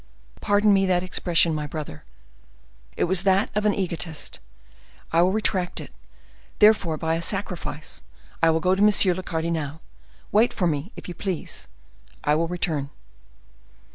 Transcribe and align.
Pardon 0.41 0.73
me 0.73 0.87
that 0.87 1.03
expression, 1.03 1.53
my 1.53 1.67
brother; 1.67 2.03
it 2.97 3.03
was 3.03 3.21
that 3.21 3.51
of 3.53 3.67
an 3.67 3.75
egotist. 3.75 4.39
I 5.11 5.21
will 5.21 5.31
retract 5.31 5.79
it, 5.79 5.91
therefore, 6.57 6.97
by 6.97 7.13
a 7.13 7.21
sacrifice,—I 7.21 8.49
will 8.49 8.59
go 8.61 8.73
to 8.73 8.81
monsieur 8.81 9.13
le 9.13 9.21
cardinal. 9.21 9.79
Wait 10.31 10.53
for 10.53 10.65
me, 10.65 10.91
if 10.95 11.07
you 11.07 11.13
please—I 11.13 12.33
will 12.33 12.47
return." 12.47 12.89